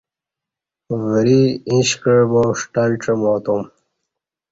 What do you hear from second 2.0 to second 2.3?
کعہ